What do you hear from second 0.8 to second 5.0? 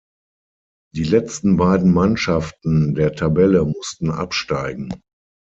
Die letzten beiden Mannschaften der Tabelle mussten absteigen.